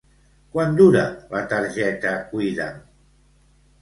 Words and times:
Quant 0.55 0.71
dura 0.79 1.03
la 1.35 1.43
targeta 1.53 2.15
Cuida'm? 2.33 2.85